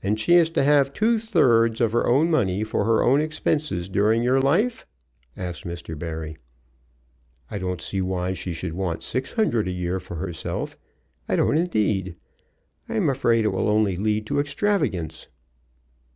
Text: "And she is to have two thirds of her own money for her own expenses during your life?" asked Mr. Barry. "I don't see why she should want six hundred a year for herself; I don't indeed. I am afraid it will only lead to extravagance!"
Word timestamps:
"And 0.00 0.20
she 0.20 0.34
is 0.36 0.48
to 0.50 0.62
have 0.62 0.92
two 0.92 1.18
thirds 1.18 1.80
of 1.80 1.90
her 1.90 2.06
own 2.06 2.30
money 2.30 2.62
for 2.62 2.84
her 2.84 3.02
own 3.02 3.20
expenses 3.20 3.88
during 3.88 4.22
your 4.22 4.40
life?" 4.40 4.86
asked 5.36 5.64
Mr. 5.64 5.98
Barry. 5.98 6.36
"I 7.50 7.58
don't 7.58 7.80
see 7.80 8.00
why 8.00 8.32
she 8.32 8.52
should 8.52 8.74
want 8.74 9.02
six 9.02 9.32
hundred 9.32 9.66
a 9.66 9.72
year 9.72 9.98
for 9.98 10.14
herself; 10.14 10.78
I 11.28 11.34
don't 11.34 11.56
indeed. 11.58 12.14
I 12.88 12.94
am 12.94 13.10
afraid 13.10 13.44
it 13.44 13.48
will 13.48 13.68
only 13.68 13.96
lead 13.96 14.24
to 14.26 14.38
extravagance!" 14.38 15.26